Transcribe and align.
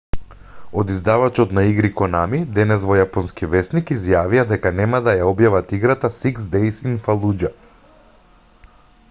од 0.81 0.91
издавачот 0.93 1.51
на 1.57 1.65
игри 1.71 1.91
конами 1.99 2.39
денес 2.55 2.87
во 2.91 2.97
јапонски 3.01 3.49
весник 3.51 3.93
изјавија 3.97 4.47
дека 4.53 4.73
нема 4.79 5.03
да 5.09 5.15
ја 5.19 5.29
објават 5.35 5.77
играта 5.81 6.13
six 6.19 6.51
days 6.57 6.83
in 6.93 6.99
fallujah 7.09 7.55